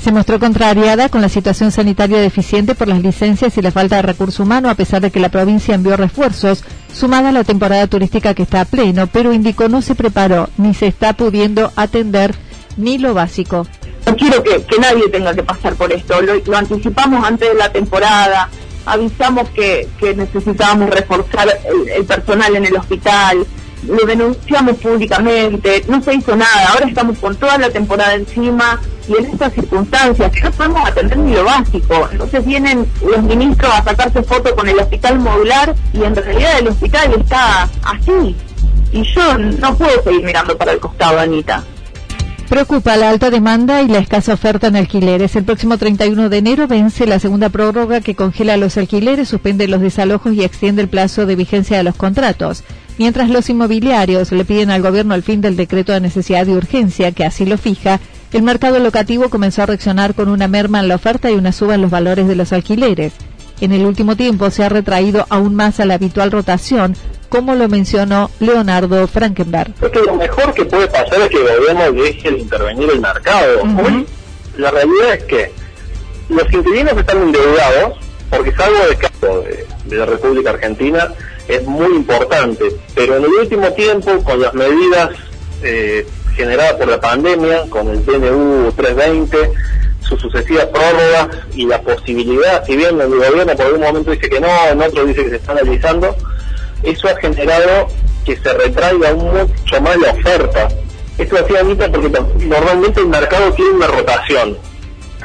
Se 0.00 0.12
mostró 0.12 0.38
contrariada 0.38 1.08
con 1.08 1.20
la 1.20 1.28
situación 1.28 1.72
sanitaria 1.72 2.18
deficiente 2.18 2.76
por 2.76 2.86
las 2.86 3.02
licencias 3.02 3.58
y 3.58 3.62
la 3.62 3.72
falta 3.72 3.96
de 3.96 4.02
recurso 4.02 4.44
humano, 4.44 4.70
a 4.70 4.76
pesar 4.76 5.00
de 5.00 5.10
que 5.10 5.18
la 5.18 5.30
provincia 5.30 5.74
envió 5.74 5.96
refuerzos, 5.96 6.62
sumada 6.96 7.28
a 7.28 7.32
la 7.32 7.44
temporada 7.44 7.86
turística 7.86 8.34
que 8.34 8.42
está 8.42 8.62
a 8.62 8.64
pleno, 8.64 9.06
pero 9.06 9.32
indicó 9.32 9.68
no 9.68 9.82
se 9.82 9.94
preparó 9.94 10.48
ni 10.56 10.72
se 10.72 10.86
está 10.86 11.12
pudiendo 11.12 11.70
atender 11.76 12.34
ni 12.76 12.98
lo 12.98 13.12
básico. 13.12 13.66
No 14.06 14.16
quiero 14.16 14.42
que, 14.42 14.64
nadie 14.80 15.08
tenga 15.10 15.34
que 15.34 15.42
pasar 15.42 15.74
por 15.74 15.92
esto, 15.92 16.20
lo, 16.22 16.34
lo 16.36 16.56
anticipamos 16.56 17.24
antes 17.24 17.48
de 17.48 17.54
la 17.54 17.70
temporada, 17.70 18.48
avisamos 18.86 19.48
que, 19.50 19.88
que 19.98 20.14
necesitábamos 20.14 20.88
reforzar 20.90 21.48
el, 21.94 22.04
personal 22.04 22.56
en 22.56 22.64
el 22.64 22.76
hospital, 22.76 23.46
lo 23.86 24.06
denunciamos 24.06 24.76
públicamente, 24.78 25.84
no 25.88 26.02
se 26.02 26.14
hizo 26.14 26.34
nada, 26.34 26.68
ahora 26.72 26.86
estamos 26.86 27.18
con 27.18 27.36
toda 27.36 27.58
la 27.58 27.70
temporada 27.70 28.14
encima 28.14 28.80
y 29.08 29.16
en 29.16 29.26
estas 29.26 29.52
circunstancias 29.52 30.32
no 30.42 30.50
podemos 30.50 30.88
atender 30.88 31.18
ni 31.18 31.34
lo 31.34 31.44
básico. 31.44 32.08
Entonces 32.10 32.44
vienen 32.44 32.86
los 33.06 33.22
ministros 33.22 33.72
a 33.72 33.84
sacarse 33.84 34.22
fotos 34.22 34.52
con 34.52 34.68
el 34.68 34.78
hospital 34.78 35.18
modular 35.18 35.74
y 35.92 36.02
en 36.02 36.16
realidad 36.16 36.58
el 36.58 36.68
hospital 36.68 37.14
está 37.18 37.68
así. 37.82 38.34
Y 38.92 39.02
yo 39.02 39.38
no 39.38 39.76
puedo 39.76 40.02
seguir 40.02 40.24
mirando 40.24 40.56
para 40.56 40.72
el 40.72 40.80
costado, 40.80 41.18
Anita. 41.18 41.62
Preocupa 42.48 42.96
la 42.96 43.10
alta 43.10 43.30
demanda 43.30 43.82
y 43.82 43.88
la 43.88 43.98
escasa 43.98 44.34
oferta 44.34 44.68
en 44.68 44.76
alquileres. 44.76 45.34
El 45.34 45.44
próximo 45.44 45.78
31 45.78 46.28
de 46.28 46.38
enero 46.38 46.68
vence 46.68 47.04
la 47.04 47.18
segunda 47.18 47.48
prórroga 47.48 48.00
que 48.00 48.14
congela 48.14 48.56
los 48.56 48.76
alquileres, 48.76 49.28
suspende 49.28 49.66
los 49.66 49.80
desalojos 49.80 50.32
y 50.32 50.44
extiende 50.44 50.82
el 50.82 50.88
plazo 50.88 51.26
de 51.26 51.34
vigencia 51.34 51.76
de 51.76 51.82
los 51.82 51.96
contratos. 51.96 52.62
Mientras 52.98 53.28
los 53.28 53.48
inmobiliarios 53.50 54.32
le 54.32 54.44
piden 54.44 54.70
al 54.70 54.82
gobierno 54.82 55.14
el 55.14 55.22
fin 55.22 55.40
del 55.40 55.56
decreto 55.56 55.92
de 55.92 56.00
necesidad 56.00 56.46
de 56.46 56.56
urgencia, 56.56 57.12
que 57.12 57.24
así 57.24 57.44
lo 57.44 57.58
fija, 57.58 58.00
el 58.32 58.42
mercado 58.42 58.78
locativo 58.78 59.28
comenzó 59.28 59.62
a 59.62 59.66
reaccionar 59.66 60.14
con 60.14 60.28
una 60.28 60.48
merma 60.48 60.80
en 60.80 60.88
la 60.88 60.96
oferta 60.96 61.30
y 61.30 61.34
una 61.34 61.52
suba 61.52 61.74
en 61.74 61.82
los 61.82 61.90
valores 61.90 62.26
de 62.26 62.36
los 62.36 62.52
alquileres. 62.52 63.12
En 63.60 63.72
el 63.72 63.86
último 63.86 64.16
tiempo 64.16 64.50
se 64.50 64.64
ha 64.64 64.68
retraído 64.68 65.26
aún 65.30 65.54
más 65.54 65.80
a 65.80 65.86
la 65.86 65.94
habitual 65.94 66.30
rotación, 66.30 66.94
como 67.28 67.54
lo 67.54 67.68
mencionó 67.68 68.30
Leonardo 68.40 69.06
Frankenberg. 69.06 69.72
lo 69.80 70.14
mejor 70.16 70.54
que 70.54 70.64
puede 70.64 70.86
pasar 70.88 71.20
es 71.22 71.28
que 71.28 71.36
el 71.36 71.58
gobierno 71.58 72.02
deje 72.02 72.30
de 72.30 72.38
intervenir 72.38 72.90
el 72.90 73.00
mercado. 73.00 73.62
la 74.56 74.70
realidad 74.70 75.14
es 75.14 75.24
que 75.24 75.52
los 76.28 76.52
inquilinos 76.52 76.96
están 76.96 77.22
endeudados, 77.22 77.98
porque 78.30 78.52
salvo 78.52 78.78
de 78.88 78.96
caso 78.96 79.44
de, 79.86 79.96
la 79.96 80.06
República 80.06 80.50
Argentina, 80.50 81.12
es 81.48 81.62
muy 81.64 81.94
importante, 81.96 82.64
pero 82.94 83.16
en 83.16 83.24
el 83.24 83.30
último 83.30 83.72
tiempo, 83.72 84.22
con 84.24 84.40
las 84.40 84.54
medidas 84.54 85.10
eh, 85.62 86.06
generadas 86.34 86.74
por 86.74 86.88
la 86.88 87.00
pandemia, 87.00 87.62
con 87.68 87.88
el 87.88 88.04
DNU 88.04 88.72
320, 88.72 89.52
sus 90.00 90.20
sucesivas 90.20 90.66
prórrogas 90.66 91.28
y 91.54 91.66
la 91.66 91.80
posibilidad, 91.80 92.64
si 92.64 92.76
bien 92.76 93.00
el 93.00 93.08
gobierno 93.08 93.56
por 93.56 93.66
algún 93.66 93.80
momento 93.80 94.10
dice 94.10 94.28
que 94.28 94.40
no, 94.40 94.48
en 94.70 94.80
otro 94.80 95.04
dice 95.04 95.24
que 95.24 95.30
se 95.30 95.36
está 95.36 95.52
analizando, 95.52 96.16
eso 96.82 97.08
ha 97.08 97.16
generado 97.16 97.88
que 98.24 98.36
se 98.36 98.52
retraiga 98.52 99.14
mucho 99.14 99.80
más 99.80 99.96
la 99.98 100.10
oferta. 100.10 100.68
Esto 101.18 101.38
hacía 101.38 101.60
Anita 101.60 101.90
porque 101.90 102.10
normalmente 102.44 103.00
el 103.00 103.06
mercado 103.06 103.52
tiene 103.52 103.70
una 103.70 103.86
rotación. 103.86 104.58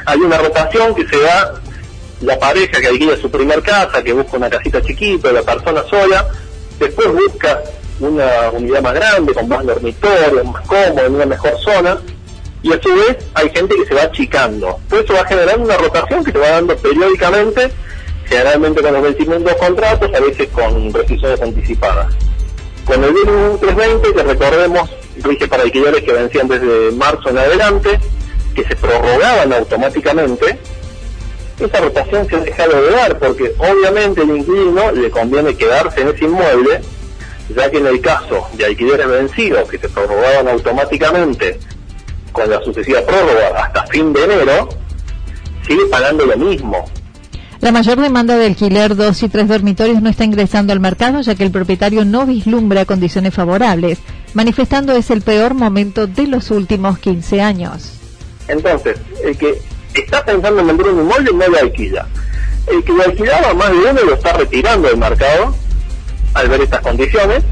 Hay 0.06 0.18
una 0.18 0.38
rotación 0.38 0.94
que 0.94 1.06
se 1.06 1.20
da 1.20 1.60
la 2.22 2.38
pareja 2.38 2.80
que 2.80 2.86
alquila 2.86 3.16
su 3.16 3.30
primer 3.30 3.62
casa, 3.62 4.02
que 4.02 4.12
busca 4.12 4.36
una 4.36 4.50
casita 4.50 4.80
chiquita, 4.82 5.32
la 5.32 5.42
persona 5.42 5.82
sola, 5.88 6.28
después 6.78 7.08
busca 7.12 7.62
una 8.00 8.50
unidad 8.52 8.82
más 8.82 8.94
grande, 8.94 9.34
con 9.34 9.48
más 9.48 9.64
dormitorios, 9.64 10.44
más 10.44 10.66
cómodo, 10.66 11.06
en 11.06 11.14
una 11.14 11.26
mejor 11.26 11.58
zona, 11.60 12.00
y 12.62 12.72
a 12.72 12.80
su 12.80 12.88
vez 12.94 13.18
hay 13.34 13.50
gente 13.50 13.74
que 13.76 13.86
se 13.86 13.94
va 13.94 14.02
achicando. 14.02 14.78
Pues 14.88 15.04
eso 15.04 15.14
va 15.14 15.26
generando 15.26 15.64
una 15.64 15.76
rotación 15.76 16.24
que 16.24 16.32
se 16.32 16.38
va 16.38 16.50
dando 16.50 16.76
periódicamente 16.76 17.70
generalmente 18.32 18.82
con 18.82 18.94
los 18.94 19.02
vencimientos 19.02 19.54
contratos, 19.56 20.10
a 20.14 20.20
veces 20.20 20.48
con 20.48 20.92
rescisiones 20.92 21.40
anticipadas. 21.42 22.14
Con 22.86 23.04
el 23.04 23.12
DNU 23.12 23.58
320, 23.58 24.12
que 24.14 24.22
recordemos, 24.22 24.90
rige 25.22 25.46
para 25.48 25.64
alquileres 25.64 26.02
que 26.02 26.12
vencían 26.12 26.48
desde 26.48 26.92
marzo 26.92 27.28
en 27.28 27.38
adelante, 27.38 28.00
que 28.54 28.64
se 28.64 28.74
prorrogaban 28.76 29.52
automáticamente, 29.52 30.58
esa 31.58 31.80
rotación 31.80 32.26
se 32.28 32.36
ha 32.36 32.40
dejado 32.40 32.82
de 32.82 32.90
dar, 32.90 33.18
porque 33.18 33.52
obviamente 33.58 34.22
el 34.22 34.36
inquilino 34.36 34.92
le 34.92 35.10
conviene 35.10 35.54
quedarse 35.54 36.00
en 36.00 36.08
ese 36.08 36.24
inmueble, 36.24 36.80
ya 37.54 37.70
que 37.70 37.78
en 37.78 37.86
el 37.86 38.00
caso 38.00 38.48
de 38.54 38.66
alquileres 38.66 39.06
vencidos 39.06 39.68
que 39.68 39.78
se 39.78 39.88
prorrogaban 39.88 40.48
automáticamente 40.48 41.58
con 42.32 42.48
la 42.48 42.60
sucesiva 42.62 43.02
prórroga 43.02 43.64
hasta 43.64 43.86
fin 43.86 44.12
de 44.12 44.24
enero, 44.24 44.68
sigue 45.66 45.86
pagando 45.90 46.26
lo 46.26 46.36
mismo. 46.36 46.84
La 47.60 47.70
mayor 47.70 48.00
demanda 48.00 48.36
de 48.36 48.46
alquiler 48.46 48.96
dos 48.96 49.22
y 49.22 49.28
tres 49.28 49.46
dormitorios 49.46 50.02
no 50.02 50.10
está 50.10 50.24
ingresando 50.24 50.72
al 50.72 50.80
mercado 50.80 51.20
ya 51.20 51.36
que 51.36 51.44
el 51.44 51.52
propietario 51.52 52.04
no 52.04 52.26
vislumbra 52.26 52.84
condiciones 52.86 53.34
favorables, 53.34 53.98
manifestando 54.34 54.94
es 54.94 55.10
el 55.10 55.22
peor 55.22 55.54
momento 55.54 56.08
de 56.08 56.26
los 56.26 56.50
últimos 56.50 56.98
15 56.98 57.40
años. 57.40 57.92
Entonces, 58.48 58.98
el 59.22 59.36
que 59.38 59.60
está 60.00 60.24
pensando 60.24 60.60
en 60.60 60.66
vender 60.68 60.86
un 60.88 61.00
inmueble 61.00 61.30
no 61.34 61.48
lo 61.48 61.58
alquila. 61.58 62.06
El 62.66 62.82
que 62.84 62.92
lo 62.92 63.02
alquilaba 63.02 63.54
más 63.54 63.70
de 63.70 63.76
uno 63.76 64.02
lo 64.02 64.14
está 64.14 64.32
retirando 64.32 64.88
del 64.88 64.96
mercado 64.96 65.54
al 66.34 66.48
ver 66.48 66.62
estas 66.62 66.80
condiciones, 66.80 67.44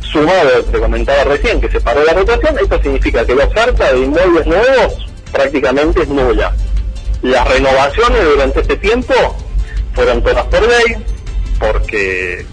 sumado, 0.00 0.64
te 0.64 0.78
comentaba 0.78 1.24
recién, 1.24 1.60
que 1.60 1.70
se 1.70 1.80
paró 1.80 2.04
la 2.04 2.14
rotación, 2.14 2.58
esto 2.58 2.82
significa 2.82 3.24
que 3.24 3.34
la 3.34 3.44
oferta 3.44 3.92
de 3.92 3.98
inmuebles 4.00 4.46
nuevos 4.46 5.06
prácticamente 5.32 6.02
es 6.02 6.08
nula. 6.08 6.54
Las 7.22 7.46
renovaciones 7.48 8.24
durante 8.24 8.60
este 8.60 8.76
tiempo 8.76 9.14
fueron 9.94 10.22
todas 10.22 10.46
por 10.46 10.62
ley, 10.62 10.96
porque 11.58 12.46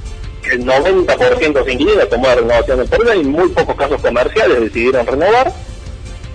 el 0.51 0.65
90% 0.65 1.63
de 1.63 1.73
inquilinos 1.73 2.09
tomó 2.09 2.27
renovaciones 2.33 2.89
por 2.89 3.05
ley, 3.05 3.23
muy 3.23 3.49
pocos 3.49 3.75
casos 3.75 4.01
comerciales 4.01 4.59
decidieron 4.59 5.05
renovar. 5.05 5.53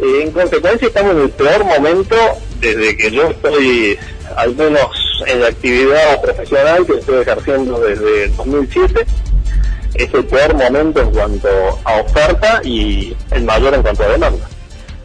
En 0.00 0.32
consecuencia 0.32 0.88
estamos 0.88 1.12
en 1.12 1.22
el 1.22 1.30
peor 1.30 1.64
momento 1.64 2.16
desde 2.62 2.96
que 2.96 3.10
yo 3.10 3.28
estoy, 3.28 3.98
al 4.36 4.54
menos 4.54 5.22
en 5.26 5.40
la 5.40 5.48
actividad 5.48 6.22
profesional 6.22 6.86
que 6.86 6.94
estoy 6.94 7.22
ejerciendo 7.22 7.80
desde 7.80 8.28
2007, 8.28 9.04
es 9.94 10.14
el 10.14 10.24
peor 10.24 10.54
momento 10.54 11.02
en 11.02 11.10
cuanto 11.10 11.48
a 11.84 12.00
oferta 12.00 12.60
y 12.64 13.14
el 13.32 13.44
mayor 13.44 13.74
en 13.74 13.82
cuanto 13.82 14.04
a 14.04 14.08
demanda. 14.08 14.48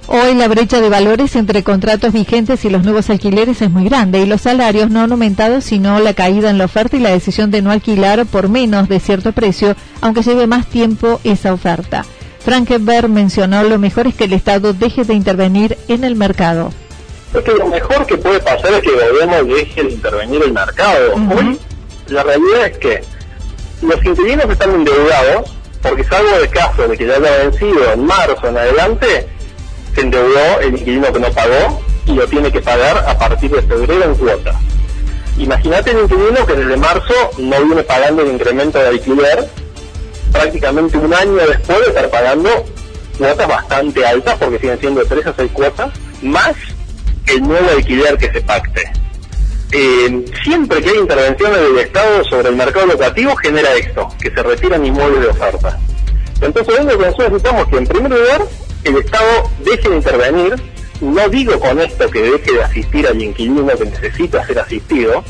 Hoy 0.09 0.35
la 0.35 0.47
brecha 0.47 0.79
de 0.79 0.87
valores 0.87 1.35
entre 1.35 1.63
contratos 1.63 2.13
vigentes 2.13 2.63
y 2.63 2.69
los 2.69 2.83
nuevos 2.83 3.09
alquileres 3.09 3.61
es 3.61 3.69
muy 3.69 3.83
grande 3.83 4.19
y 4.19 4.25
los 4.25 4.41
salarios 4.41 4.89
no 4.89 5.01
han 5.01 5.11
aumentado 5.11 5.59
sino 5.59 5.99
la 5.99 6.13
caída 6.13 6.49
en 6.49 6.57
la 6.57 6.65
oferta 6.65 6.95
y 6.95 7.01
la 7.01 7.09
decisión 7.09 7.51
de 7.51 7.61
no 7.61 7.71
alquilar 7.71 8.25
por 8.25 8.47
menos 8.47 8.87
de 8.87 9.01
cierto 9.01 9.33
precio, 9.33 9.75
aunque 9.99 10.21
lleve 10.21 10.47
más 10.47 10.67
tiempo 10.67 11.19
esa 11.25 11.51
oferta. 11.51 12.05
Frankenberg 12.39 13.09
mencionó 13.09 13.63
lo 13.63 13.77
mejor 13.79 14.07
es 14.07 14.15
que 14.15 14.25
el 14.25 14.33
Estado 14.33 14.71
deje 14.71 15.03
de 15.03 15.13
intervenir 15.13 15.77
en 15.89 16.05
el 16.05 16.15
mercado. 16.15 16.71
Es 17.33 17.43
que 17.43 17.51
lo 17.53 17.67
mejor 17.67 18.05
que 18.05 18.17
puede 18.17 18.39
pasar 18.39 18.73
es 18.73 18.81
que 18.81 18.89
el 18.89 19.09
gobierno 19.09 19.43
deje 19.43 19.83
de 19.83 19.91
intervenir 19.91 20.43
el 20.43 20.53
mercado. 20.53 21.13
Hoy 21.15 21.59
la 22.07 22.23
realidad 22.23 22.67
es 22.67 22.77
que 22.77 23.03
los 23.81 24.03
inquilinos 24.03 24.49
están 24.49 24.73
endeudados 24.73 25.51
porque 25.81 26.03
salvo 26.05 26.39
de 26.39 26.49
caso 26.49 26.87
de 26.87 26.97
que 26.97 27.05
ya 27.05 27.15
haya 27.15 27.37
vencido 27.37 27.93
en 27.93 28.05
marzo 28.05 28.47
en 28.47 28.57
adelante, 28.57 29.27
se 29.93 30.01
endeudó 30.01 30.59
el 30.61 30.73
inquilino 30.73 31.13
que 31.13 31.19
no 31.19 31.31
pagó 31.31 31.81
y 32.05 32.13
lo 32.13 32.27
tiene 32.27 32.51
que 32.51 32.61
pagar 32.61 32.97
a 33.07 33.17
partir 33.17 33.51
de 33.51 33.61
febrero 33.61 34.03
en 34.03 34.15
cuotas. 34.15 34.55
Imagínate 35.37 35.91
el 35.91 35.99
inquilino 35.99 36.45
que 36.45 36.55
desde 36.55 36.77
marzo 36.77 37.13
no 37.37 37.63
viene 37.65 37.83
pagando 37.83 38.23
el 38.23 38.29
incremento 38.29 38.79
de 38.79 38.87
alquiler, 38.87 39.47
prácticamente 40.31 40.97
un 40.97 41.13
año 41.13 41.35
después 41.47 41.79
de 41.79 41.87
estar 41.87 42.09
pagando 42.09 42.49
cuotas 43.17 43.47
bastante 43.47 44.05
altas, 44.05 44.35
porque 44.39 44.59
siguen 44.59 44.79
siendo 44.79 45.01
de 45.01 45.07
3 45.07 45.27
a 45.27 45.33
6 45.35 45.51
cuotas, 45.53 45.91
más 46.21 46.55
el 47.27 47.41
nuevo 47.41 47.69
alquiler 47.69 48.17
que 48.17 48.31
se 48.31 48.41
pacte. 48.41 48.91
Eh, 49.71 50.25
siempre 50.43 50.81
que 50.81 50.89
hay 50.89 50.97
intervenciones 50.97 51.59
del 51.59 51.77
Estado 51.79 52.23
sobre 52.23 52.49
el 52.49 52.55
mercado 52.55 52.85
locativo 52.87 53.35
genera 53.35 53.73
esto, 53.75 54.07
que 54.19 54.31
se 54.31 54.43
retiran 54.43 54.85
inmuebles 54.85 55.21
de 55.21 55.27
oferta. 55.27 55.77
Entonces, 56.41 56.75
que 56.75 56.83
nosotros 56.83 57.31
necesitamos 57.31 57.67
que 57.67 57.77
en 57.77 57.87
primer 57.87 58.11
lugar 58.11 58.41
el 58.83 58.97
Estado 58.97 59.49
deje 59.65 59.89
de 59.89 59.95
intervenir, 59.95 60.55
no 61.01 61.29
digo 61.29 61.59
con 61.59 61.79
esto 61.79 62.09
que 62.09 62.21
deje 62.21 62.53
de 62.53 62.63
asistir 62.63 63.07
al 63.07 63.21
inquilino 63.21 63.67
que 63.67 63.85
necesita 63.85 64.45
ser 64.45 64.59
asistido. 64.59 65.23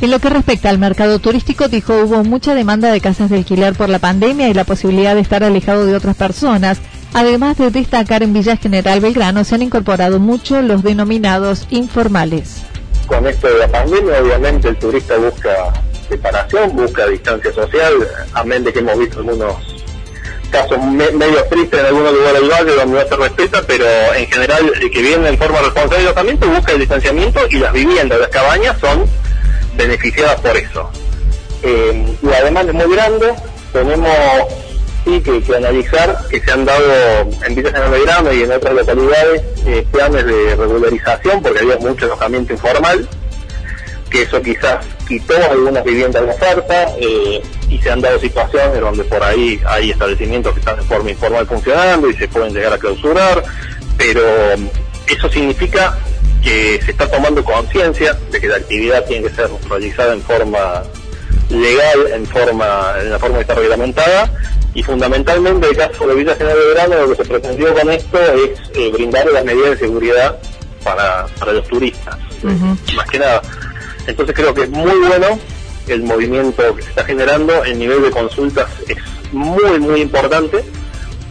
En 0.00 0.10
lo 0.10 0.18
que 0.18 0.28
respecta 0.28 0.70
al 0.70 0.78
mercado 0.78 1.18
turístico, 1.18 1.68
dijo 1.68 1.94
hubo 1.96 2.24
mucha 2.24 2.54
demanda 2.54 2.90
de 2.90 3.00
casas 3.00 3.30
de 3.30 3.36
alquiler 3.36 3.74
por 3.74 3.88
la 3.88 3.98
pandemia 3.98 4.48
y 4.48 4.54
la 4.54 4.64
posibilidad 4.64 5.14
de 5.14 5.20
estar 5.20 5.44
alejado 5.44 5.86
de 5.86 5.94
otras 5.94 6.16
personas. 6.16 6.78
Además 7.14 7.56
de 7.58 7.70
destacar 7.70 8.24
en 8.24 8.32
Villa 8.32 8.56
General 8.56 8.98
Belgrano, 8.98 9.44
se 9.44 9.54
han 9.54 9.62
incorporado 9.62 10.18
mucho 10.18 10.60
los 10.62 10.82
denominados 10.82 11.68
informales. 11.70 12.64
Con 13.06 13.24
esto 13.28 13.46
de 13.46 13.58
la 13.60 13.68
pandemia, 13.68 14.20
obviamente 14.20 14.68
el 14.68 14.76
turista 14.76 15.16
busca 15.16 15.72
separación, 16.08 16.74
busca 16.74 17.06
distancia 17.06 17.52
social, 17.52 17.92
amén 18.32 18.64
de 18.64 18.72
que 18.72 18.80
hemos 18.80 18.98
visto 18.98 19.20
algunos 19.20 19.54
casos 20.50 20.78
medio 20.84 21.44
tristes 21.44 21.80
en 21.80 21.86
algunos 21.86 22.12
lugares 22.14 22.40
del 22.40 22.50
valle 22.50 22.74
donde 22.74 23.00
no 23.00 23.08
se 23.08 23.16
respeta, 23.16 23.62
pero 23.64 23.86
en 24.16 24.26
general 24.26 24.72
el 24.80 24.90
que 24.90 25.02
viene 25.02 25.28
en 25.28 25.38
forma 25.38 25.60
responsable 25.60 26.12
también 26.12 26.40
busca 26.40 26.72
el 26.72 26.80
distanciamiento 26.80 27.40
y 27.48 27.58
las 27.58 27.72
viviendas, 27.72 28.18
las 28.18 28.28
cabañas 28.28 28.76
son 28.80 29.04
beneficiadas 29.76 30.40
por 30.40 30.56
eso. 30.56 30.90
Eh, 31.62 32.16
la 32.22 32.42
demanda 32.42 32.72
es 32.72 32.86
muy 32.86 32.96
grande, 32.96 33.34
tenemos 33.72 34.63
sí 35.04 35.20
que, 35.20 35.56
analizar 35.56 36.18
que 36.30 36.40
se 36.40 36.50
han 36.50 36.64
dado 36.64 37.30
en 37.46 37.54
Villa 37.54 37.70
San 37.70 37.90
Belgrano 37.90 38.32
y 38.32 38.42
en 38.42 38.52
otras 38.52 38.74
localidades 38.74 39.42
eh, 39.66 39.86
planes 39.90 40.24
de 40.24 40.56
regularización 40.56 41.42
porque 41.42 41.60
había 41.60 41.76
mucho 41.78 42.06
alojamiento 42.06 42.52
informal 42.52 43.08
que 44.10 44.22
eso 44.22 44.40
quizás 44.40 44.86
quitó 45.08 45.34
algunas 45.50 45.84
viviendas 45.84 46.22
de 46.22 46.30
oferta 46.30 46.86
eh, 47.00 47.42
y 47.68 47.78
se 47.78 47.90
han 47.90 48.00
dado 48.00 48.18
situaciones 48.20 48.80
donde 48.80 49.04
por 49.04 49.22
ahí 49.22 49.60
hay 49.66 49.90
establecimientos 49.90 50.52
que 50.54 50.60
están 50.60 50.76
de 50.76 50.84
forma 50.84 51.10
informal 51.10 51.46
funcionando 51.46 52.08
y 52.08 52.14
se 52.14 52.28
pueden 52.28 52.54
llegar 52.54 52.72
a 52.72 52.78
clausurar, 52.78 53.42
pero 53.98 54.22
eso 55.08 55.28
significa 55.28 55.98
que 56.42 56.80
se 56.84 56.92
está 56.92 57.10
tomando 57.10 57.42
conciencia 57.42 58.16
de 58.30 58.40
que 58.40 58.46
la 58.46 58.56
actividad 58.56 59.04
tiene 59.04 59.28
que 59.28 59.34
ser 59.34 59.48
realizada 59.68 60.12
en 60.12 60.22
forma 60.22 60.84
legal, 61.50 62.12
en 62.12 62.26
forma 62.26 62.94
en 63.00 63.10
la 63.10 63.18
forma 63.18 63.36
que 63.36 63.42
está 63.42 63.54
reglamentada 63.54 64.30
y 64.74 64.82
fundamentalmente 64.82 65.68
el 65.68 65.76
caso 65.76 66.06
de 66.06 66.14
Villa 66.14 66.34
General 66.34 66.58
de 66.58 66.66
Verano 66.66 67.06
lo 67.06 67.08
que 67.10 67.22
se 67.22 67.28
pretendió 67.28 67.74
con 67.74 67.90
esto 67.90 68.18
es 68.34 68.60
eh, 68.74 68.90
brindar 68.92 69.26
las 69.26 69.44
medidas 69.44 69.70
de 69.70 69.86
seguridad 69.86 70.38
para, 70.82 71.26
para 71.38 71.52
los 71.52 71.66
turistas, 71.68 72.18
más 72.42 73.08
que 73.10 73.18
nada 73.18 73.40
entonces 74.06 74.34
creo 74.34 74.52
que 74.52 74.62
es 74.62 74.70
muy 74.70 74.98
bueno 74.98 75.38
el 75.88 76.02
movimiento 76.02 76.74
que 76.74 76.82
se 76.82 76.88
está 76.90 77.04
generando, 77.04 77.64
el 77.64 77.78
nivel 77.78 78.02
de 78.02 78.10
consultas 78.10 78.68
es 78.88 78.98
muy, 79.32 79.78
muy 79.80 80.00
importante. 80.00 80.64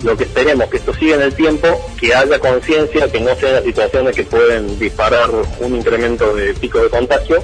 Lo 0.03 0.17
que 0.17 0.25
esperemos 0.25 0.69
que 0.69 0.77
esto 0.77 0.93
siga 0.93 1.15
en 1.15 1.21
el 1.21 1.33
tiempo, 1.33 1.67
que 1.99 2.13
haya 2.13 2.37
conciencia, 2.37 3.09
que 3.09 3.21
no 3.21 3.33
sean 3.35 3.63
situaciones 3.63 4.15
que 4.15 4.23
pueden 4.23 4.77
disparar 4.77 5.29
un 5.59 5.75
incremento 5.75 6.35
de 6.35 6.53
pico 6.55 6.79
de 6.79 6.89
contagio. 6.89 7.43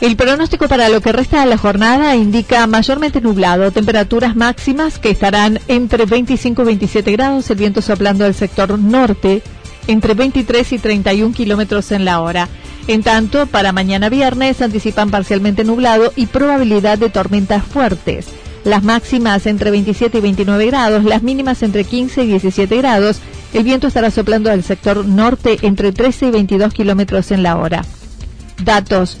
El 0.00 0.14
pronóstico 0.16 0.68
para 0.68 0.90
lo 0.90 1.00
que 1.00 1.12
resta 1.12 1.40
de 1.40 1.46
la 1.46 1.56
jornada 1.56 2.16
indica 2.16 2.66
mayormente 2.66 3.22
nublado, 3.22 3.70
temperaturas 3.70 4.36
máximas 4.36 4.98
que 4.98 5.10
estarán 5.10 5.58
entre 5.68 6.04
25 6.04 6.62
y 6.62 6.64
27 6.66 7.12
grados, 7.12 7.48
el 7.48 7.56
viento 7.56 7.80
soplando 7.80 8.24
del 8.24 8.34
sector 8.34 8.78
norte 8.78 9.42
entre 9.86 10.12
23 10.12 10.72
y 10.72 10.78
31 10.78 11.34
kilómetros 11.34 11.92
en 11.92 12.04
la 12.04 12.20
hora. 12.20 12.48
En 12.88 13.02
tanto, 13.02 13.46
para 13.46 13.72
mañana 13.72 14.10
viernes 14.10 14.60
anticipan 14.60 15.10
parcialmente 15.10 15.64
nublado 15.64 16.12
y 16.14 16.26
probabilidad 16.26 16.98
de 16.98 17.08
tormentas 17.08 17.64
fuertes. 17.64 18.26
Las 18.64 18.82
máximas 18.82 19.46
entre 19.46 19.70
27 19.70 20.18
y 20.18 20.20
29 20.20 20.66
grados, 20.66 21.04
las 21.04 21.22
mínimas 21.22 21.62
entre 21.62 21.84
15 21.84 22.24
y 22.24 22.26
17 22.26 22.76
grados. 22.76 23.20
El 23.54 23.64
viento 23.64 23.86
estará 23.86 24.10
soplando 24.10 24.50
del 24.50 24.62
sector 24.62 25.06
norte 25.06 25.58
entre 25.62 25.92
13 25.92 26.26
y 26.26 26.30
22 26.32 26.74
kilómetros 26.74 27.30
en 27.30 27.42
la 27.42 27.56
hora. 27.56 27.84
Datos 28.62 29.20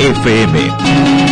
FM. 0.00 1.23